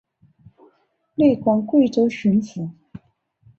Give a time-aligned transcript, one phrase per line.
[1.13, 2.71] 累官贵州巡抚。